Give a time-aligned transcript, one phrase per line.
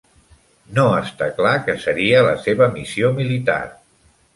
[0.77, 3.65] No està clar què seria la seva missió militar.